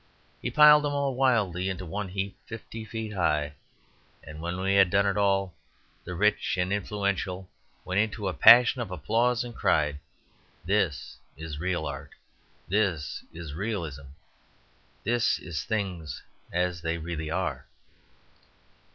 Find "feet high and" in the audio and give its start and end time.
2.83-4.41